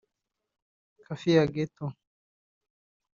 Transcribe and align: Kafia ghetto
Kafia 1.05 1.45
ghetto 1.53 1.85